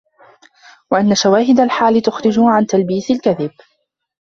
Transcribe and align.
وَأَنَّ 0.91 1.15
شَوَاهِدَ 1.15 1.59
الْحَالِ 1.59 2.01
تُخْرِجُهُ 2.01 2.49
عَنْ 2.49 2.65
تَلْبِيسِ 2.67 3.11
الْكَذِبِ 3.11 3.51